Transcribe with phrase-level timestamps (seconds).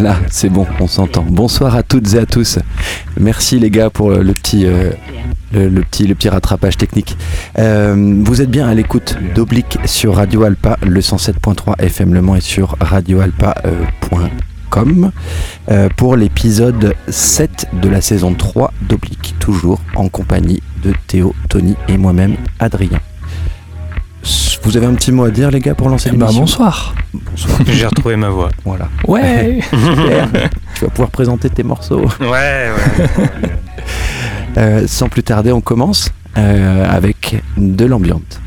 [0.00, 1.26] Là, c'est bon, on s'entend.
[1.28, 2.58] Bonsoir à toutes et à tous.
[3.18, 4.92] Merci les gars pour le petit, euh,
[5.52, 7.18] le, petit, rattrapage technique.
[7.58, 12.36] Euh, vous êtes bien à l'écoute d'Oblique sur Radio Alpa, le 107.3 FM Le Mans
[12.36, 15.10] et sur radioalpa.com
[15.70, 21.76] euh, pour l'épisode 7 de la saison 3 d'Oblique, toujours en compagnie de Théo, Tony
[21.88, 23.00] et moi-même, Adrien.
[24.62, 26.94] Vous avez un petit mot à dire, les gars, pour lancer Eh ben, l'émission bonsoir.
[27.14, 27.58] Bonsoir.
[27.66, 28.50] J'ai retrouvé ma voix.
[28.64, 28.88] Voilà.
[29.06, 29.60] Ouais.
[29.70, 30.28] Super.
[30.74, 32.06] tu vas pouvoir présenter tes morceaux.
[32.20, 33.20] Ouais, ouais.
[34.56, 38.40] Euh, sans plus tarder, on commence euh, avec de l'ambiance.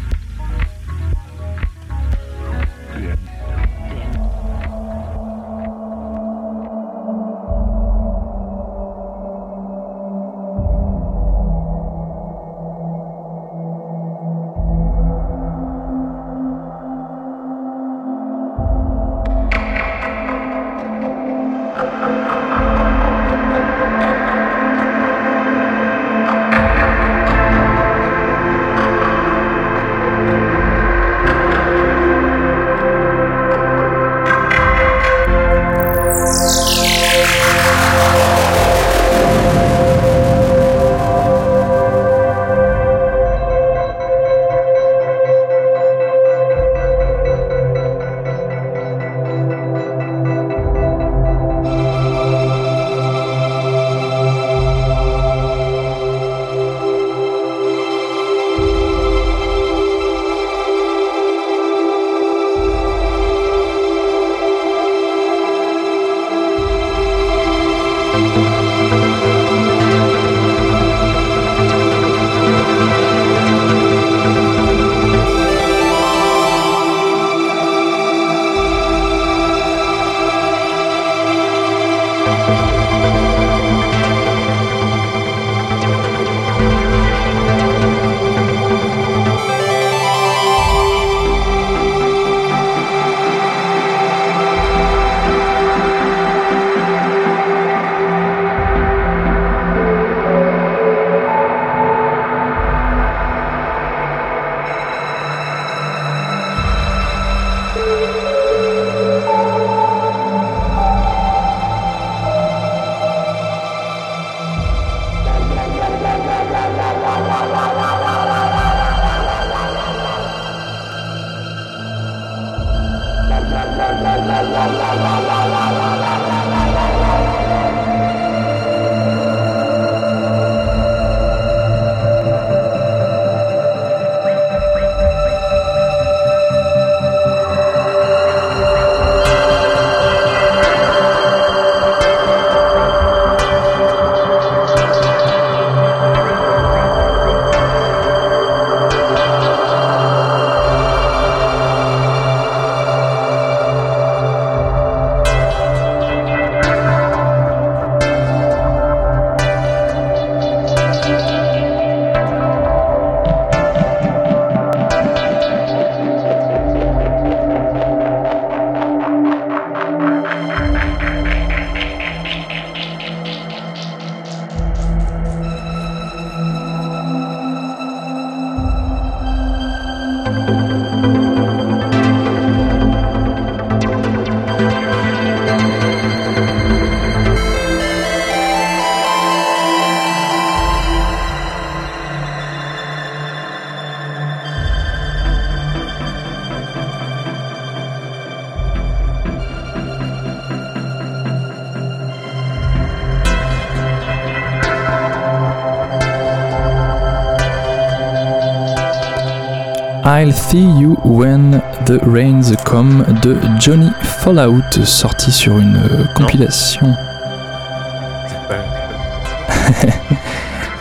[210.23, 216.87] I'll See You When the Rains Come de Johnny Fallout, sorti sur une euh, compilation.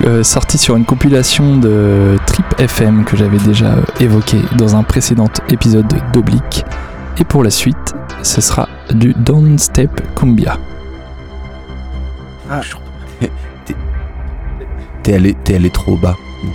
[0.04, 4.82] Euh, sorti sur une compilation de Trip FM que j'avais déjà euh, évoqué dans un
[4.82, 6.64] précédent épisode d'Oblique.
[7.18, 7.94] Et pour la suite,
[8.24, 10.58] ce sera du Don't Step Cumbia.
[12.50, 12.62] Ah,
[15.04, 16.50] t'es- allé, t'es allé trop bas, mon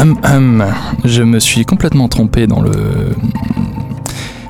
[0.00, 0.64] hum, hum.
[1.04, 2.70] Je me suis complètement trompé dans le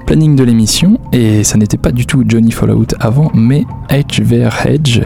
[0.07, 5.03] planning de l'émission et ça n'était pas du tout Johnny Fallout avant, mais HVR Hedge,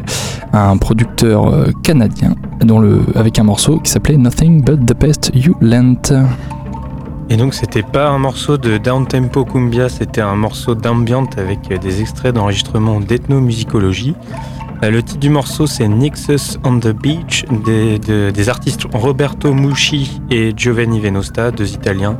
[0.52, 2.34] un producteur euh, canadien
[3.14, 6.12] avec un morceau qui s'appelait Nothing But the Best You Lent.
[7.30, 11.68] Et donc c'était pas un morceau de down tempo cumbia, c'était un morceau d'ambient avec
[11.80, 14.14] des extraits d'enregistrement d'ethnomusicologie.
[14.82, 20.20] Euh, le titre du morceau c'est Nixus on the Beach des, des artistes Roberto Musci
[20.30, 22.18] et Giovanni Venosta, deux Italiens.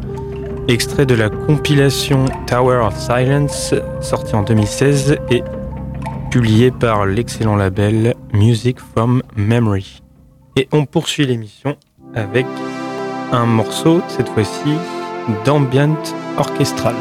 [0.69, 5.43] Extrait de la compilation Tower of Silence, sorti en 2016 et
[6.31, 10.03] publié par l'excellent label Music from Memory.
[10.57, 11.77] Et on poursuit l'émission
[12.15, 12.47] avec
[13.33, 14.75] un morceau, cette fois-ci,
[15.45, 15.97] d'ambient
[16.39, 16.95] orchestral.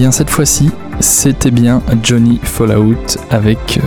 [0.00, 3.78] Bien cette fois-ci, c'était bien Johnny Fallout avec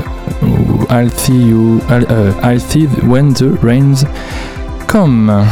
[0.44, 0.46] euh,
[0.92, 4.06] I'll, see euh, When the Rains
[4.86, 5.44] Come.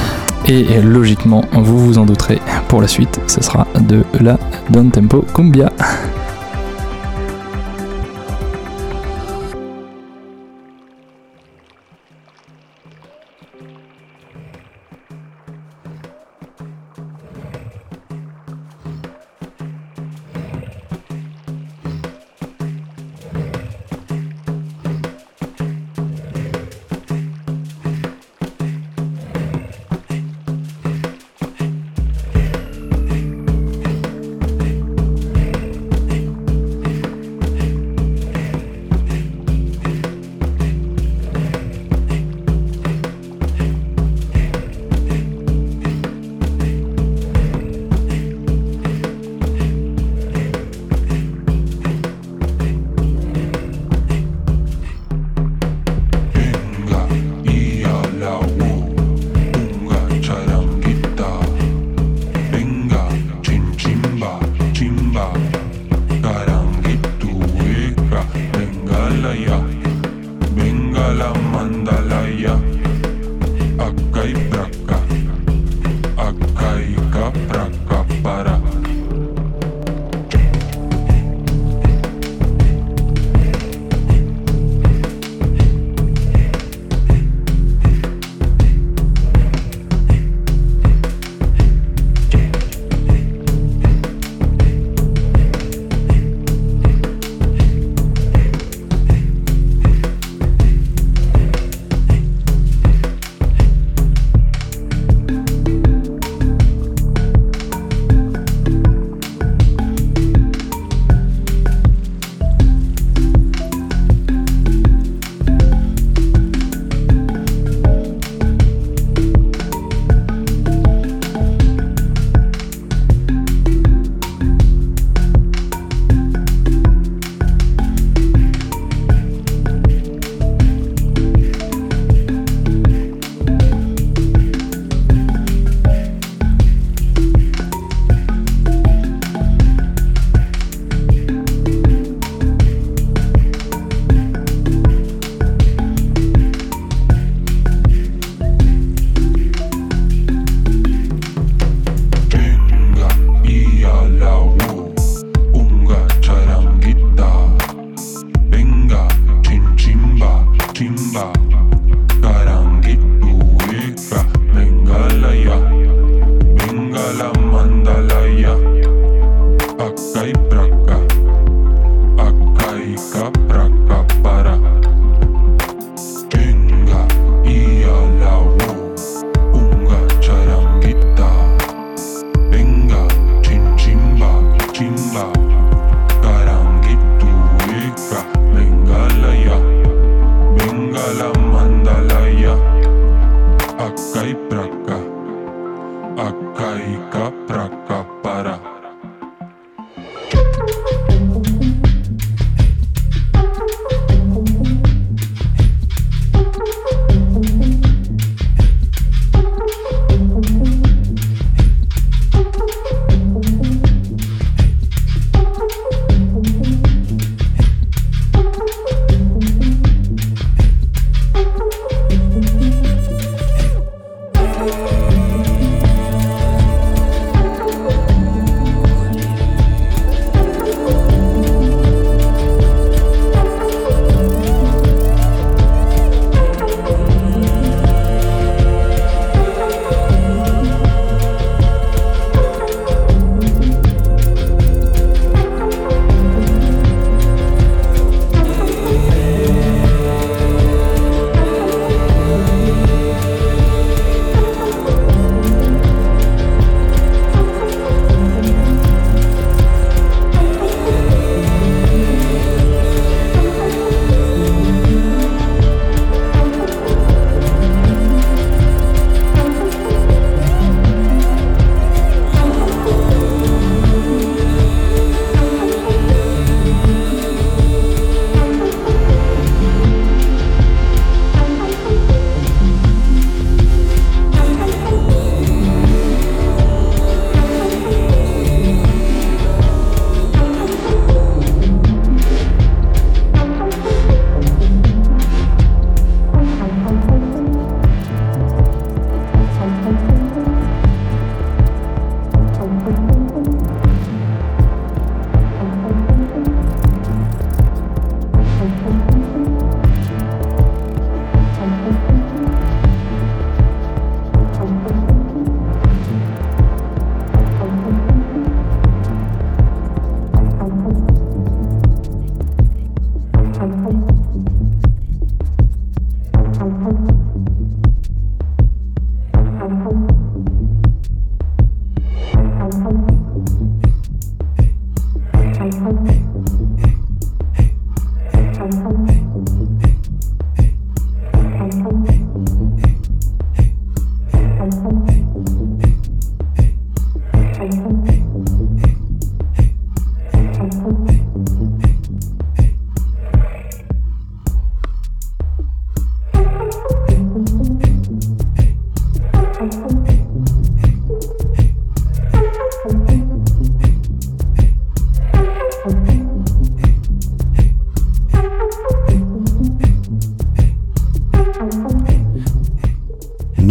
[0.46, 4.38] Et logiquement, vous vous en douterez, pour la suite, ce sera de la
[4.70, 5.72] Don Tempo Cumbia.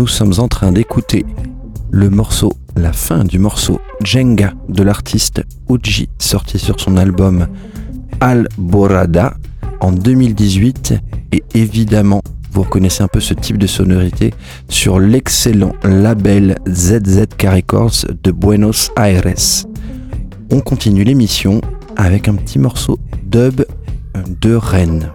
[0.06, 1.26] Sommes en train d'écouter
[1.90, 7.46] le morceau la fin du morceau Jenga de l'artiste Uji, sorti sur son album
[8.20, 9.34] Al Borada
[9.80, 10.94] en 2018.
[11.32, 14.32] Et évidemment, vous reconnaissez un peu ce type de sonorité
[14.68, 19.34] sur l'excellent label ZZK Records de Buenos Aires.
[20.50, 21.60] On continue l'émission
[21.96, 23.64] avec un petit morceau dub
[24.40, 25.12] de Rennes.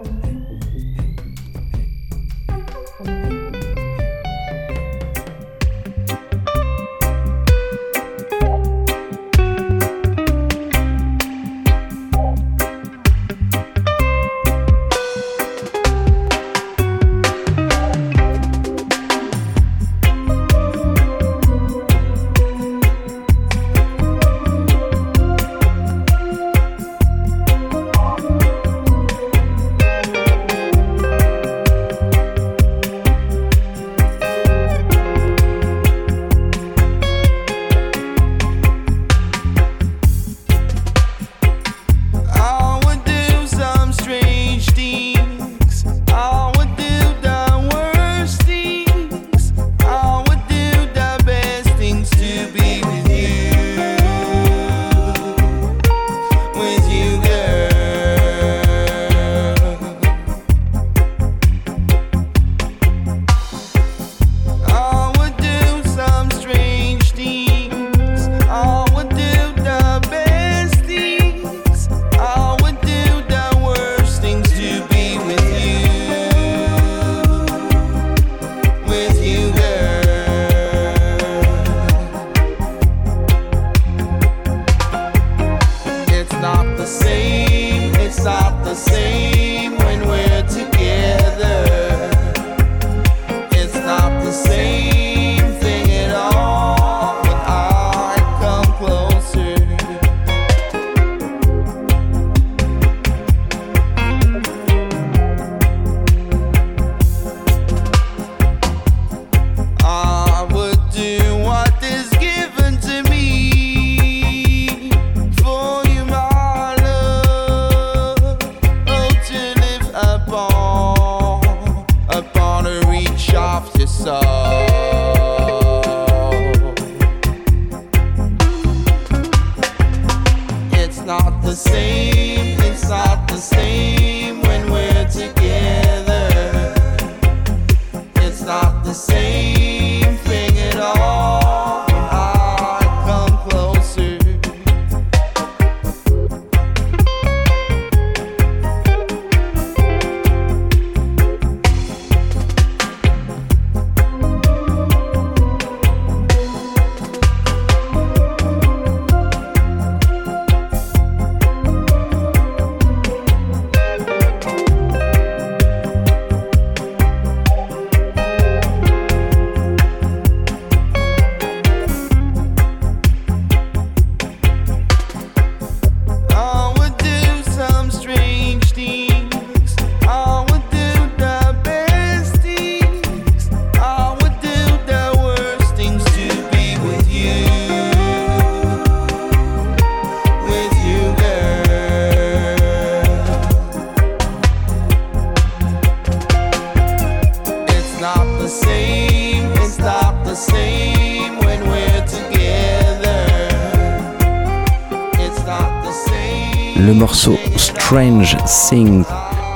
[207.96, 209.04] Strange Sing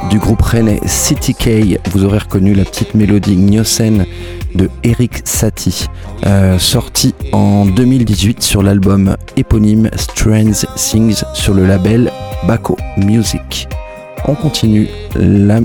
[0.08, 1.78] du groupe rennais City K.
[1.90, 4.06] Vous aurez reconnu la petite mélodie Gnocen
[4.54, 5.88] de Eric Satie,
[6.24, 12.10] euh, sorti en 2018 sur l'album éponyme Strange Sings sur le label
[12.48, 13.68] Baco Music.
[14.26, 14.88] On continue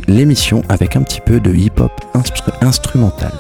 [0.09, 1.93] l'émission avec un petit peu de hip-hop
[2.59, 3.31] instrumental.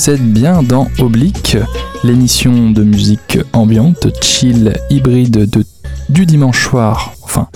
[0.00, 1.58] Vous êtes bien dans Oblique,
[2.04, 5.62] l'émission de musique ambiante, chill, hybride de,
[6.08, 7.48] du dimanche soir, enfin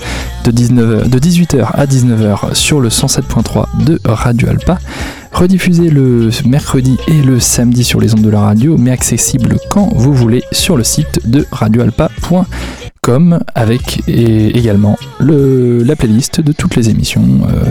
[0.44, 4.78] de, 19 de 18h à 19h sur le 107.3 de Radio Alpa,
[5.33, 9.88] rediffusé le mercredi et le samedi sur les ondes de la radio, mais accessible quand
[9.94, 16.90] vous voulez sur le site de radioalpa.com avec également le, la playlist de toutes les
[16.90, 17.26] émissions.
[17.48, 17.70] Euh,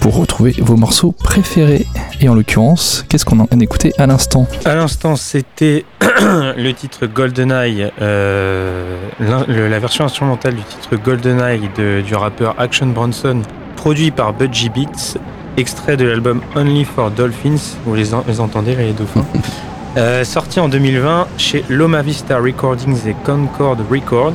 [0.00, 1.86] pour retrouver vos morceaux préférés.
[2.20, 4.46] Et en l'occurrence, qu'est-ce qu'on en a écouté à l'instant?
[4.64, 12.14] À l'instant, c'était le titre GoldenEye, euh, la version instrumentale du titre GoldenEye de, du
[12.14, 13.42] rappeur Action Bronson,
[13.76, 15.18] produit par Budgie Beats,
[15.56, 19.24] extrait de l'album Only for Dolphins, vous les, entendez les dauphins,
[19.96, 24.34] euh, sorti en 2020 chez Loma Vista Recordings et Concord Records.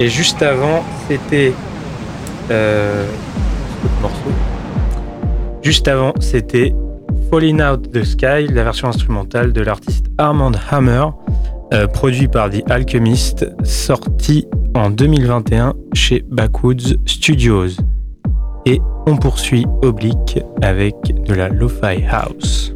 [0.00, 1.52] Et juste avant, c'était
[2.50, 3.06] Euh,
[4.02, 4.53] morceau.
[5.64, 6.74] Juste avant, c'était
[7.30, 11.06] Falling Out the Sky, la version instrumentale de l'artiste Armand Hammer,
[11.72, 17.80] euh, produit par The Alchemist, sorti en 2021 chez Backwoods Studios.
[18.66, 20.96] Et on poursuit Oblique avec
[21.26, 22.73] de la Lo-Fi House.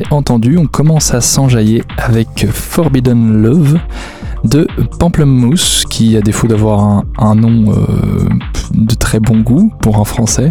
[0.00, 3.78] L'aurez entendu, on commence à s'enjailler avec Forbidden Love
[4.44, 4.66] de
[4.98, 8.28] Pamplemousse, qui, à défaut d'avoir un, un nom euh,
[8.74, 10.50] de très bon goût pour un français,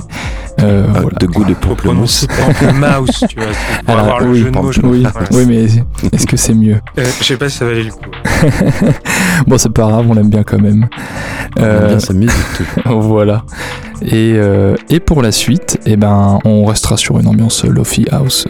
[0.61, 1.17] euh, Ah, voilà.
[1.19, 2.25] De goût de pamplemousse.
[2.27, 3.45] Pamplemousse, tu vois.
[3.85, 5.11] Pour Alors, avoir le oui, jeu de mots, je Oui, pense.
[5.13, 5.27] Voilà.
[5.31, 7.99] oui, mais est-ce que c'est mieux Euh, je sais pas si ça valait le coup.
[9.47, 10.87] Bon, c'est pas grave, on l'aime bien quand même.
[11.57, 12.33] On aime Euh, bien sa musique,
[12.85, 13.43] voilà.
[14.01, 18.47] Et, euh, et pour la suite, eh ben, on restera sur une ambiance Lofi House.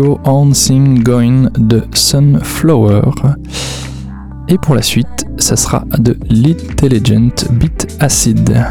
[0.00, 3.02] Own Thing Going de Sunflower.
[4.48, 8.64] Et pour la suite, ça sera de l'Intelligent Beat Acid.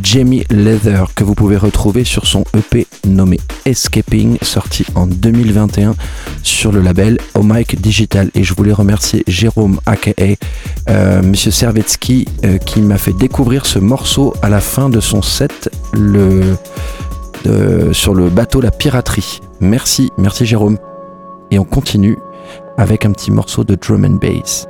[0.00, 5.96] Jamie Leather que vous pouvez retrouver sur son EP nommé Escaping sorti en 2021
[6.44, 10.12] sur le label Omike Digital et je voulais remercier Jérôme aka
[10.88, 15.20] euh, Monsieur Servetsky euh, qui m'a fait découvrir ce morceau à la fin de son
[15.20, 16.56] set le,
[17.92, 19.40] sur le bateau La Piraterie.
[19.58, 20.78] Merci, merci Jérôme.
[21.50, 22.18] Et on continue
[22.78, 24.68] avec un petit morceau de drum and bass.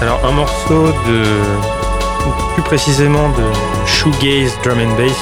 [0.00, 1.22] Alors, un morceau de.
[2.54, 3.44] Plus précisément de
[3.86, 5.16] shoegaze drum and bass,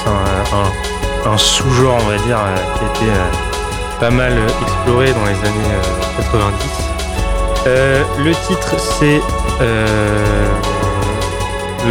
[1.25, 5.37] un, sous-genre, on va dire, euh, qui a été euh, pas mal exploré dans les
[5.47, 6.55] années euh, 90.
[7.67, 9.21] Euh, le titre, c'est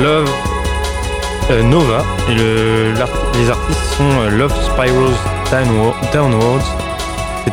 [0.02, 0.28] Love
[1.64, 3.00] Nova, et les
[3.50, 5.16] artistes sont Love Spirals
[5.50, 6.64] Downwa- Downwards.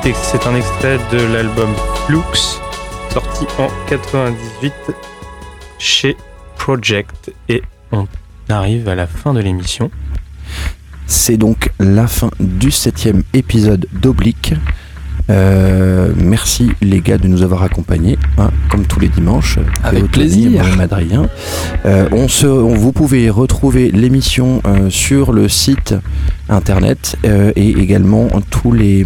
[0.03, 1.73] C'est un extrait de l'album
[2.05, 2.59] Flux,
[3.13, 4.73] sorti en 98
[5.83, 6.15] chez
[6.57, 7.33] Project.
[7.49, 7.61] Et
[7.91, 8.07] on
[8.49, 9.91] arrive à la fin de l'émission.
[11.05, 14.53] C'est donc la fin du septième épisode d'Oblique.
[15.29, 19.57] Euh, merci les gars de nous avoir accompagnés, hein, comme tous les dimanches.
[19.83, 20.47] Avec plaisir.
[20.51, 21.27] et moi-même, Adrien.
[21.85, 25.95] Euh, on se, on- vous pouvez retrouver l'émission euh, sur le site
[26.49, 29.05] internet euh, et également tous les,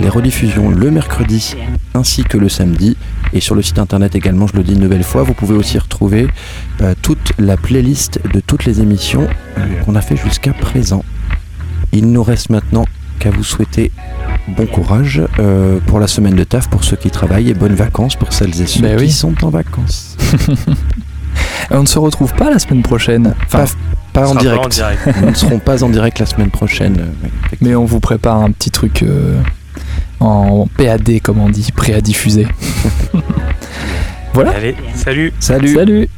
[0.00, 1.56] les rediffusions le mercredi
[1.94, 2.96] ainsi que le samedi.
[3.32, 5.78] Et sur le site internet également, je le dis une nouvelle fois, vous pouvez aussi
[5.78, 6.28] retrouver
[6.80, 9.26] euh, toute la playlist de toutes les émissions
[9.84, 11.04] qu'on a fait jusqu'à présent.
[11.92, 12.84] Il nous reste maintenant
[13.16, 13.90] qu'à vous souhaiter
[14.48, 18.14] bon courage euh, pour la semaine de taf pour ceux qui travaillent et bonnes vacances
[18.16, 19.10] pour celles et ceux Ben qui oui.
[19.10, 20.16] sont en vacances.
[21.70, 23.34] On ne se retrouve pas la semaine prochaine.
[23.46, 23.64] Enfin,
[24.12, 24.60] Pas, en direct.
[24.60, 25.00] pas en direct.
[25.22, 26.96] Nous ne serons pas en direct la semaine prochaine.
[27.00, 27.28] euh,
[27.60, 29.40] mais on vous prépare un petit truc euh,
[30.20, 32.46] en PAD, comme on dit, prêt à diffuser.
[34.32, 34.52] voilà.
[34.52, 36.08] Allez, salut Salut Salut